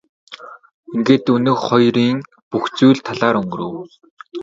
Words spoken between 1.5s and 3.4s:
хоёрын бүх зүйл талаар